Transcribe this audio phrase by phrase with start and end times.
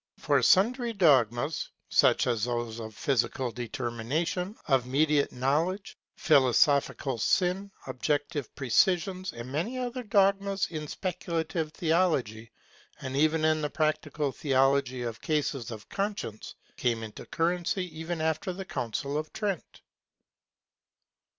[0.17, 8.51] For sundry dogmas, such as those of physical predetermination, of mediate knowledge, philosophical sin, objective
[8.55, 12.51] precisions, and many other dogmas in speculative theology
[12.99, 18.51] and even in the practical theology of cases of conscience, came into currency even after
[18.53, 19.81] the Council of Trent.